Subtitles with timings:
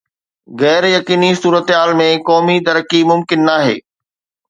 [0.61, 3.81] غير يقيني صورتحال ۾ قومي ترقي ممڪن ناهي